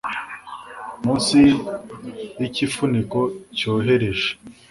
[1.03, 1.39] Munsi
[2.39, 3.19] yikifuniko
[3.57, 4.29] cyohereje